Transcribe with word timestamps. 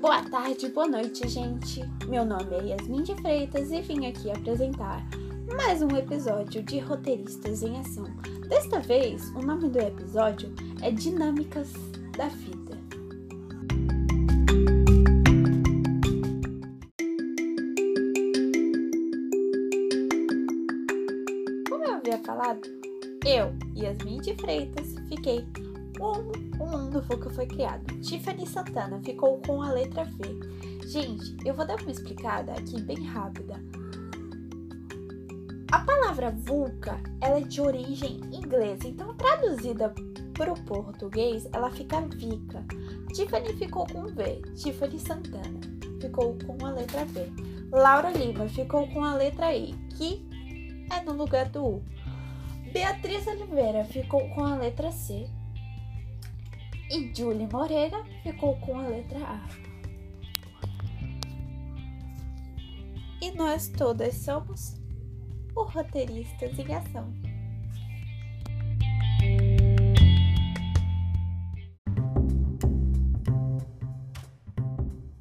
boa 0.00 0.22
tarde, 0.22 0.68
boa 0.68 0.86
noite, 0.86 1.26
gente. 1.26 1.80
Meu 2.06 2.24
nome 2.24 2.54
é 2.54 2.66
Yasmin 2.68 3.02
de 3.02 3.14
Freitas 3.14 3.72
e 3.72 3.80
vim 3.80 4.06
aqui 4.06 4.30
apresentar 4.30 5.02
mais 5.56 5.80
um 5.80 5.88
episódio 5.96 6.62
de 6.62 6.78
Roteiristas 6.78 7.62
em 7.62 7.78
Ação. 7.78 8.04
Desta 8.46 8.78
vez, 8.78 9.30
o 9.30 9.40
nome 9.40 9.70
do 9.70 9.78
episódio 9.78 10.54
é 10.82 10.90
Dinâmicas 10.90 11.72
da 12.14 12.28
Vida. 12.28 12.76
Como 21.70 21.84
eu 21.84 21.94
havia 21.94 22.18
falado, 22.18 22.68
eu, 23.24 23.56
Yasmin 23.74 24.20
de 24.20 24.34
Freitas, 24.34 24.94
fiquei 25.08 25.46
como 25.98 26.32
o 26.60 26.66
mundo 26.66 27.02
VUCA 27.02 27.30
foi 27.30 27.46
criado. 27.46 27.84
Tiffany 28.00 28.46
Santana 28.46 29.00
ficou 29.00 29.40
com 29.42 29.62
a 29.62 29.72
letra 29.72 30.04
V. 30.04 30.40
Gente, 30.86 31.36
eu 31.44 31.54
vou 31.54 31.66
dar 31.66 31.80
uma 31.80 31.90
explicada 31.90 32.52
aqui 32.52 32.80
bem 32.82 33.04
rápida. 33.04 33.62
A 35.72 35.80
palavra 35.80 36.30
VUCA 36.30 37.00
ela 37.20 37.38
é 37.38 37.42
de 37.42 37.60
origem 37.60 38.20
inglesa, 38.32 38.86
então 38.86 39.14
traduzida 39.14 39.92
para 40.32 40.52
o 40.52 40.64
português 40.64 41.48
ela 41.52 41.70
fica 41.70 42.00
Vica. 42.00 42.64
Tiffany 43.12 43.52
ficou 43.54 43.86
com 43.86 44.06
V. 44.06 44.42
Tiffany 44.54 44.98
Santana 44.98 45.60
ficou 46.00 46.36
com 46.46 46.64
a 46.64 46.70
letra 46.70 47.04
V. 47.06 47.26
Laura 47.72 48.10
Lima 48.10 48.48
ficou 48.48 48.86
com 48.88 49.02
a 49.02 49.14
letra 49.14 49.54
I, 49.54 49.74
que 49.96 50.24
é 50.92 51.02
no 51.02 51.12
lugar 51.14 51.48
do 51.48 51.64
U. 51.64 51.82
Beatriz 52.72 53.26
Oliveira 53.26 53.84
ficou 53.84 54.28
com 54.30 54.44
a 54.44 54.54
letra 54.56 54.92
C 54.92 55.28
e 56.90 57.12
Julie 57.14 57.48
Moreira 57.50 58.04
ficou 58.22 58.56
com 58.60 58.78
a 58.78 58.86
letra 58.86 59.18
A. 59.18 59.48
E 63.20 63.32
nós 63.32 63.68
todas 63.68 64.14
somos 64.14 64.80
o 65.54 65.62
Roteiristas 65.64 66.58
em 66.58 66.74
Ação. 66.74 67.12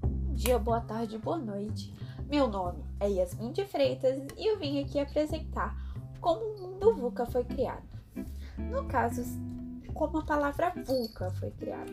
Bom 0.01 0.33
dia, 0.33 0.59
boa 0.59 0.81
tarde, 0.81 1.17
boa 1.17 1.37
noite. 1.37 1.93
Meu 2.29 2.47
nome 2.47 2.83
é 2.99 3.09
Yasmin 3.09 3.51
de 3.51 3.65
Freitas 3.65 4.21
e 4.37 4.51
eu 4.51 4.59
vim 4.59 4.83
aqui 4.83 4.99
apresentar 4.99 5.75
como 6.19 6.41
o 6.41 6.61
mundo 6.61 6.95
VUCA 6.95 7.25
foi 7.25 7.43
criado. 7.43 7.87
No 8.57 8.85
caso, 8.85 9.23
como 9.95 10.19
a 10.19 10.25
palavra 10.25 10.73
vulca 10.85 11.31
foi 11.39 11.49
criada. 11.51 11.91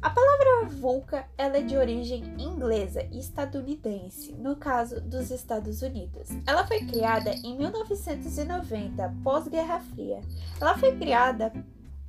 A 0.00 0.10
palavra 0.10 0.68
vulca 0.76 1.26
ela 1.36 1.58
é 1.58 1.60
de 1.60 1.76
origem 1.76 2.22
inglesa 2.38 3.02
e 3.10 3.18
estadunidense, 3.18 4.32
no 4.32 4.54
caso 4.54 5.00
dos 5.00 5.32
Estados 5.32 5.82
Unidos. 5.82 6.28
Ela 6.46 6.64
foi 6.64 6.84
criada 6.86 7.30
em 7.30 7.58
1990, 7.58 9.16
pós-Guerra 9.24 9.80
Fria. 9.80 10.20
Ela 10.60 10.78
foi 10.78 10.96
criada 10.96 11.52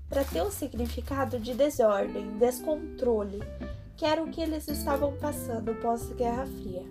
para 0.07 0.23
ter 0.23 0.43
um 0.43 0.51
significado 0.51 1.39
de 1.39 1.55
desordem, 1.55 2.37
descontrole, 2.37 3.39
que 3.97 4.05
era 4.05 4.21
o 4.23 4.29
que 4.29 4.41
eles 4.41 4.67
estavam 4.67 5.17
passando 5.17 5.73
pós-Guerra 5.81 6.45
Fria. 6.45 6.85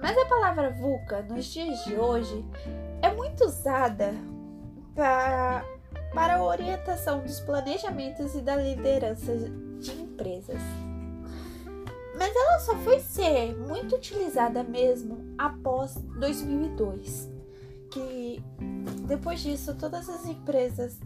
Mas 0.00 0.18
a 0.18 0.26
palavra 0.26 0.70
vulca 0.70 1.22
nos 1.22 1.44
dias 1.46 1.84
de 1.84 1.94
hoje 1.94 2.44
é 3.00 3.12
muito 3.12 3.44
usada 3.44 4.12
para 4.92 5.64
para 6.14 6.36
a 6.36 6.44
orientação 6.44 7.20
dos 7.20 7.40
planejamentos 7.40 8.34
e 8.34 8.40
da 8.40 8.56
liderança 8.56 9.32
de 9.78 9.92
empresas. 9.92 10.60
Mas 12.16 12.34
ela 12.34 12.58
só 12.60 12.76
foi 12.78 13.00
ser 13.00 13.56
muito 13.56 13.96
utilizada 13.96 14.62
mesmo 14.62 15.34
após 15.38 15.94
2002, 16.18 17.30
que 17.90 18.42
depois 19.06 19.40
disso 19.40 19.74
todas 19.74 20.08
as 20.08 20.26
empresas 20.26 20.98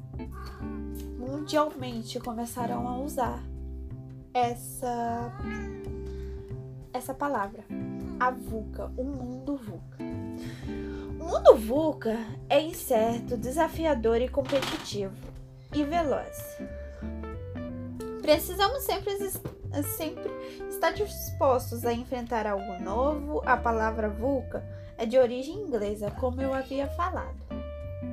mundialmente 1.18 2.18
começaram 2.18 2.88
a 2.88 2.98
usar 2.98 3.42
essa 4.32 5.32
essa 6.92 7.12
palavra, 7.12 7.64
a 8.20 8.30
VUCA, 8.30 8.92
o 8.96 9.04
mundo 9.04 9.56
VUCA. 9.56 10.23
Mundo 11.34 11.56
VUCA 11.56 12.16
é 12.48 12.60
incerto, 12.60 13.36
desafiador 13.36 14.20
e 14.20 14.28
competitivo 14.28 15.16
e 15.74 15.82
veloz. 15.82 16.58
Precisamos 18.22 18.84
sempre, 18.84 19.18
sempre 19.96 20.30
estar 20.68 20.92
dispostos 20.92 21.84
a 21.84 21.92
enfrentar 21.92 22.46
algo 22.46 22.80
novo. 22.80 23.42
A 23.44 23.56
palavra 23.56 24.08
VUCA 24.08 24.64
é 24.96 25.04
de 25.04 25.18
origem 25.18 25.56
inglesa, 25.56 26.08
como 26.12 26.40
eu 26.40 26.54
havia 26.54 26.86
falado. 26.90 27.42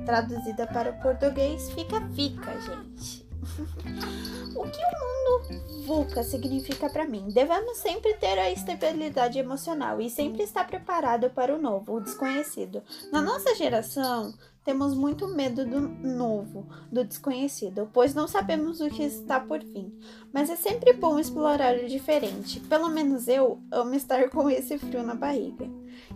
Traduzida 0.04 0.66
para 0.66 0.90
o 0.90 1.00
português, 1.00 1.70
fica 1.70 2.00
fica, 2.16 2.50
gente. 2.60 3.21
o 4.54 4.62
que 4.70 4.80
o 4.80 5.02
mundo 5.02 5.86
VUCA 5.86 6.22
significa 6.22 6.88
para 6.88 7.06
mim? 7.06 7.28
Devemos 7.28 7.78
sempre 7.78 8.14
ter 8.14 8.38
a 8.38 8.50
estabilidade 8.50 9.38
emocional 9.38 10.00
e 10.00 10.08
sempre 10.08 10.42
estar 10.42 10.66
preparado 10.66 11.30
para 11.30 11.54
o 11.54 11.60
novo, 11.60 11.94
o 11.94 12.00
desconhecido. 12.00 12.82
Na 13.10 13.20
nossa 13.20 13.54
geração, 13.54 14.32
temos 14.64 14.94
muito 14.94 15.26
medo 15.26 15.66
do 15.66 15.80
novo, 15.80 16.68
do 16.90 17.04
desconhecido, 17.04 17.90
pois 17.92 18.14
não 18.14 18.28
sabemos 18.28 18.80
o 18.80 18.88
que 18.88 19.02
está 19.02 19.40
por 19.40 19.58
vir. 19.58 19.92
Mas 20.32 20.48
é 20.48 20.56
sempre 20.56 20.92
bom 20.92 21.18
explorar 21.18 21.76
o 21.76 21.88
diferente. 21.88 22.60
Pelo 22.60 22.88
menos 22.88 23.26
eu 23.26 23.60
amo 23.72 23.94
estar 23.94 24.30
com 24.30 24.48
esse 24.48 24.78
frio 24.78 25.02
na 25.02 25.14
barriga. 25.14 25.68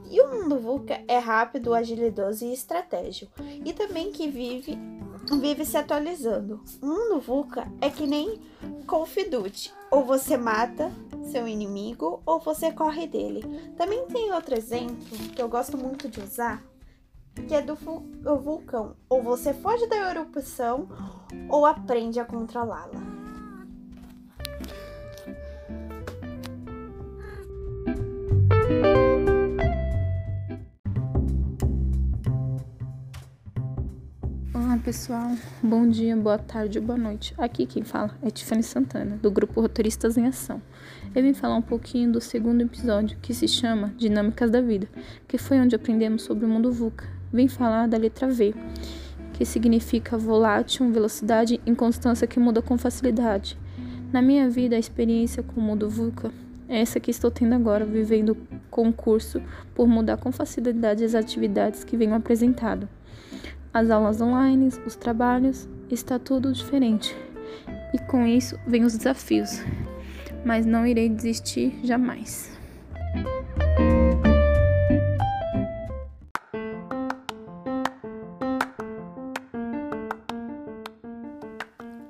E 0.08 0.20
o 0.20 0.30
mundo 0.30 0.60
VUCA 0.60 1.02
é 1.08 1.18
rápido, 1.18 1.74
agilidoso 1.74 2.44
e 2.44 2.52
estratégico, 2.52 3.32
e 3.64 3.72
também 3.72 4.12
que 4.12 4.28
vive 4.28 4.78
vive 5.40 5.64
se 5.64 5.76
atualizando. 5.76 6.62
O 6.80 6.86
mundo 6.86 7.20
VUCA 7.20 7.66
é 7.80 7.90
que 7.90 8.06
nem 8.06 8.40
Duty. 9.30 9.72
Ou 9.90 10.04
você 10.04 10.36
mata 10.36 10.90
seu 11.30 11.48
inimigo 11.48 12.22
ou 12.24 12.38
você 12.38 12.70
corre 12.72 13.06
dele. 13.06 13.42
Também 13.76 14.06
tem 14.06 14.32
outro 14.32 14.56
exemplo 14.56 14.96
que 15.34 15.42
eu 15.42 15.48
gosto 15.48 15.76
muito 15.76 16.08
de 16.08 16.20
usar, 16.20 16.62
que 17.48 17.54
é 17.54 17.62
do 17.62 17.76
vulcão. 18.38 18.96
Ou 19.08 19.22
você 19.22 19.52
foge 19.52 19.86
da 19.88 20.10
erupção 20.10 20.88
ou 21.48 21.66
aprende 21.66 22.20
a 22.20 22.24
controlá-la. 22.24 23.15
Pessoal, 34.86 35.32
bom 35.60 35.88
dia, 35.88 36.16
boa 36.16 36.38
tarde, 36.38 36.78
boa 36.78 36.96
noite. 36.96 37.34
Aqui 37.36 37.66
quem 37.66 37.82
fala 37.82 38.16
é 38.22 38.30
Tiffany 38.30 38.62
Santana, 38.62 39.16
do 39.16 39.32
grupo 39.32 39.60
Roteiristas 39.60 40.16
em 40.16 40.28
Ação. 40.28 40.62
Eu 41.12 41.24
vim 41.24 41.34
falar 41.34 41.56
um 41.56 41.62
pouquinho 41.62 42.12
do 42.12 42.20
segundo 42.20 42.60
episódio, 42.60 43.18
que 43.20 43.34
se 43.34 43.48
chama 43.48 43.92
Dinâmicas 43.98 44.48
da 44.48 44.60
Vida, 44.60 44.88
que 45.26 45.38
foi 45.38 45.58
onde 45.58 45.74
aprendemos 45.74 46.22
sobre 46.22 46.46
o 46.46 46.48
mundo 46.48 46.70
VUCA. 46.70 47.04
Vim 47.32 47.48
falar 47.48 47.88
da 47.88 47.98
letra 47.98 48.28
V, 48.28 48.54
que 49.32 49.44
significa 49.44 50.16
volátil, 50.16 50.88
velocidade, 50.92 51.60
inconstância 51.66 52.24
que 52.24 52.38
muda 52.38 52.62
com 52.62 52.78
facilidade. 52.78 53.58
Na 54.12 54.22
minha 54.22 54.48
vida, 54.48 54.76
a 54.76 54.78
experiência 54.78 55.42
com 55.42 55.60
o 55.60 55.64
mundo 55.64 55.90
VUCA 55.90 56.30
é 56.68 56.80
essa 56.80 57.00
que 57.00 57.10
estou 57.10 57.32
tendo 57.32 57.56
agora, 57.56 57.84
vivendo 57.84 58.36
concurso 58.70 59.42
por 59.74 59.88
mudar 59.88 60.16
com 60.16 60.30
facilidade 60.30 61.02
as 61.02 61.16
atividades 61.16 61.82
que 61.82 61.96
venho 61.96 62.14
apresentado 62.14 62.88
as 63.76 63.90
aulas 63.90 64.22
online, 64.22 64.70
os 64.86 64.96
trabalhos, 64.96 65.68
está 65.90 66.18
tudo 66.18 66.50
diferente. 66.50 67.14
E 67.92 67.98
com 67.98 68.26
isso 68.26 68.58
vem 68.66 68.84
os 68.84 68.96
desafios. 68.96 69.60
Mas 70.46 70.64
não 70.64 70.86
irei 70.86 71.10
desistir 71.10 71.78
jamais. 71.84 72.50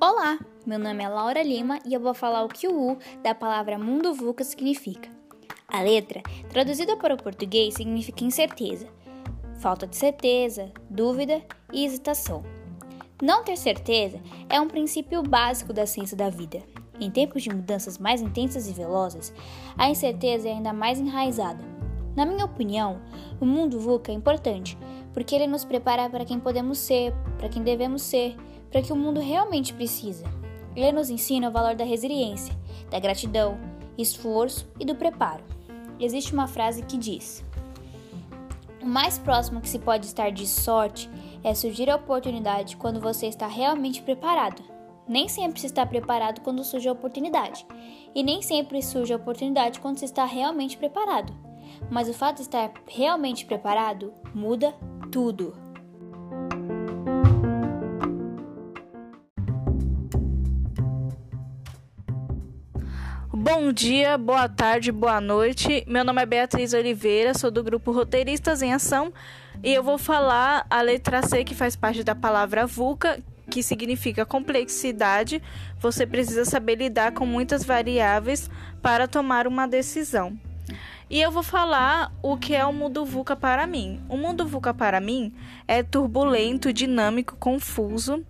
Olá, 0.00 0.38
meu 0.64 0.78
nome 0.78 1.02
é 1.02 1.08
Laura 1.08 1.42
Lima 1.42 1.80
e 1.84 1.94
eu 1.94 2.00
vou 2.00 2.14
falar 2.14 2.44
o 2.44 2.48
que 2.48 2.68
o 2.68 2.92
U 2.92 2.98
da 3.24 3.34
palavra 3.34 3.76
mundo 3.76 4.14
VUCA 4.14 4.44
significa. 4.44 5.08
A 5.66 5.82
letra, 5.82 6.22
traduzida 6.48 6.96
para 6.96 7.14
o 7.14 7.20
português, 7.20 7.74
significa 7.74 8.22
incerteza 8.22 8.86
falta 9.58 9.86
de 9.86 9.96
certeza, 9.96 10.70
dúvida 10.88 11.42
e 11.72 11.84
hesitação. 11.84 12.42
Não 13.22 13.42
ter 13.42 13.56
certeza 13.56 14.20
é 14.48 14.60
um 14.60 14.68
princípio 14.68 15.22
básico 15.22 15.72
da 15.72 15.86
ciência 15.86 16.16
da 16.16 16.28
vida. 16.28 16.62
Em 17.00 17.10
tempos 17.10 17.42
de 17.42 17.50
mudanças 17.50 17.98
mais 17.98 18.20
intensas 18.20 18.68
e 18.68 18.72
velozes, 18.72 19.32
a 19.76 19.88
incerteza 19.88 20.48
é 20.48 20.52
ainda 20.52 20.72
mais 20.72 20.98
enraizada. 20.98 21.64
Na 22.14 22.24
minha 22.24 22.44
opinião, 22.44 23.00
o 23.40 23.44
mundo 23.44 23.78
VUCA 23.78 24.10
é 24.10 24.14
importante, 24.14 24.78
porque 25.12 25.34
ele 25.34 25.46
nos 25.46 25.64
prepara 25.64 26.08
para 26.08 26.24
quem 26.24 26.40
podemos 26.40 26.78
ser, 26.78 27.12
para 27.38 27.48
quem 27.48 27.62
devemos 27.62 28.02
ser, 28.02 28.36
para 28.70 28.82
que 28.82 28.92
o 28.92 28.96
mundo 28.96 29.20
realmente 29.20 29.74
precisa. 29.74 30.24
Ele 30.74 30.92
nos 30.92 31.10
ensina 31.10 31.48
o 31.48 31.52
valor 31.52 31.74
da 31.74 31.84
resiliência, 31.84 32.54
da 32.90 32.98
gratidão 32.98 33.58
esforço 33.98 34.68
e 34.78 34.84
do 34.84 34.94
preparo. 34.94 35.42
Existe 35.98 36.32
uma 36.32 36.46
frase 36.46 36.82
que 36.82 36.98
diz: 36.98 37.44
O 38.86 38.88
mais 38.88 39.18
próximo 39.18 39.60
que 39.60 39.68
se 39.68 39.80
pode 39.80 40.06
estar 40.06 40.30
de 40.30 40.46
sorte 40.46 41.10
é 41.42 41.52
surgir 41.52 41.90
a 41.90 41.96
oportunidade 41.96 42.76
quando 42.76 43.00
você 43.00 43.26
está 43.26 43.48
realmente 43.48 44.00
preparado. 44.00 44.62
Nem 45.08 45.28
sempre 45.28 45.58
se 45.58 45.66
está 45.66 45.84
preparado 45.84 46.40
quando 46.40 46.62
surge 46.62 46.88
a 46.88 46.92
oportunidade, 46.92 47.66
e 48.14 48.22
nem 48.22 48.40
sempre 48.40 48.80
surge 48.80 49.12
a 49.12 49.16
oportunidade 49.16 49.80
quando 49.80 49.98
se 49.98 50.04
está 50.04 50.24
realmente 50.24 50.76
preparado. 50.76 51.34
Mas 51.90 52.08
o 52.08 52.14
fato 52.14 52.36
de 52.36 52.42
estar 52.42 52.72
realmente 52.86 53.44
preparado 53.44 54.14
muda 54.32 54.72
tudo. 55.10 55.65
Bom 63.32 63.72
dia, 63.72 64.16
boa 64.16 64.48
tarde, 64.48 64.92
boa 64.92 65.20
noite. 65.20 65.84
Meu 65.88 66.04
nome 66.04 66.22
é 66.22 66.26
Beatriz 66.26 66.72
Oliveira, 66.72 67.34
sou 67.34 67.50
do 67.50 67.62
grupo 67.62 67.90
Roteiristas 67.90 68.62
em 68.62 68.72
Ação 68.72 69.12
e 69.64 69.74
eu 69.74 69.82
vou 69.82 69.98
falar 69.98 70.64
a 70.70 70.80
letra 70.80 71.20
C, 71.22 71.42
que 71.42 71.54
faz 71.54 71.74
parte 71.74 72.04
da 72.04 72.14
palavra 72.14 72.66
VUCA, 72.66 73.18
que 73.50 73.64
significa 73.64 74.24
complexidade. 74.24 75.42
Você 75.80 76.06
precisa 76.06 76.44
saber 76.44 76.76
lidar 76.76 77.12
com 77.12 77.26
muitas 77.26 77.64
variáveis 77.64 78.48
para 78.80 79.08
tomar 79.08 79.48
uma 79.48 79.66
decisão. 79.66 80.38
E 81.10 81.20
eu 81.20 81.32
vou 81.32 81.42
falar 81.42 82.12
o 82.22 82.36
que 82.36 82.54
é 82.54 82.64
o 82.64 82.72
mundo 82.72 83.04
VUCA 83.04 83.34
para 83.34 83.66
mim. 83.66 84.00
O 84.08 84.16
mundo 84.16 84.46
VUCA 84.46 84.72
para 84.72 85.00
mim 85.00 85.34
é 85.66 85.82
turbulento, 85.82 86.72
dinâmico, 86.72 87.36
confuso 87.36 88.24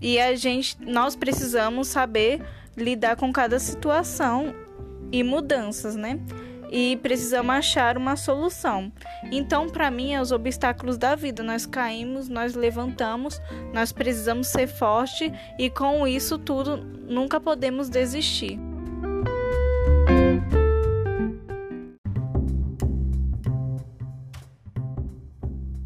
e 0.00 0.20
a 0.20 0.34
gente 0.36 0.76
nós 0.80 1.16
precisamos 1.16 1.88
saber 1.88 2.42
lidar 2.76 3.16
com 3.16 3.32
cada 3.32 3.58
situação 3.58 4.54
e 5.10 5.22
mudanças, 5.22 5.96
né? 5.96 6.20
E 6.70 6.96
precisamos 6.96 7.54
achar 7.54 7.96
uma 7.96 8.16
solução. 8.16 8.92
Então, 9.30 9.68
para 9.68 9.90
mim, 9.90 10.12
é 10.12 10.20
os 10.20 10.32
obstáculos 10.32 10.98
da 10.98 11.14
vida. 11.14 11.42
Nós 11.42 11.64
caímos, 11.64 12.28
nós 12.28 12.54
levantamos, 12.54 13.40
nós 13.72 13.92
precisamos 13.92 14.48
ser 14.48 14.66
forte 14.66 15.32
e 15.58 15.70
com 15.70 16.06
isso 16.06 16.38
tudo 16.38 16.76
nunca 16.76 17.40
podemos 17.40 17.88
desistir. 17.88 18.58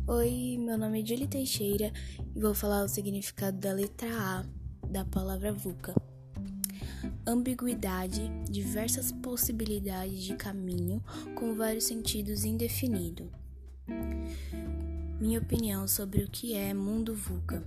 Oi, 0.09 0.57
meu 0.59 0.79
nome 0.79 1.03
é 1.03 1.07
Julie 1.07 1.29
Teixeira 1.29 1.93
e 2.35 2.41
vou 2.41 2.55
falar 2.55 2.83
o 2.85 2.89
significado 2.89 3.59
da 3.59 3.73
letra 3.73 4.09
A 4.11 4.45
da 4.89 5.05
palavra 5.05 5.53
VUCA 5.53 5.95
ambiguidade, 7.27 8.31
diversas 8.51 9.13
possibilidades 9.13 10.23
de 10.23 10.35
caminho 10.35 11.03
com 11.35 11.55
vários 11.55 11.85
sentidos 11.85 12.45
indefinido. 12.45 13.31
Minha 15.21 15.39
opinião 15.39 15.87
sobre 15.87 16.23
o 16.23 16.29
que 16.29 16.55
é 16.55 16.73
mundo 16.73 17.15
VUCA 17.15 17.63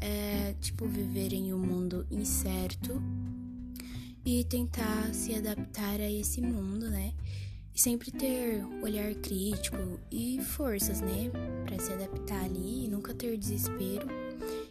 é 0.00 0.54
tipo 0.60 0.86
viver 0.86 1.32
em 1.32 1.54
um 1.54 1.58
mundo 1.58 2.06
incerto 2.10 3.00
e 4.24 4.44
tentar 4.44 5.14
se 5.14 5.34
adaptar 5.34 6.00
a 6.00 6.10
esse 6.10 6.40
mundo, 6.40 6.90
né? 6.90 7.14
E 7.74 7.80
sempre 7.80 8.10
ter 8.10 8.64
olhar 8.82 9.14
crítico 9.14 9.98
e 10.10 10.38
forças, 10.42 11.00
né, 11.00 11.30
para 11.64 11.78
se 11.78 11.92
adaptar 11.92 12.44
ali 12.44 12.84
e 12.84 12.88
nunca 12.88 13.14
ter 13.14 13.38
desespero 13.38 14.06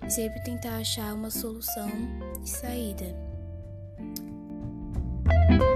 e 0.05 0.09
sempre 0.11 0.43
tentar 0.43 0.77
achar 0.77 1.13
uma 1.15 1.31
solução 1.31 1.89
e 2.43 2.47
saída 2.47 3.30
Thank 5.31 5.61
you. 5.61 5.70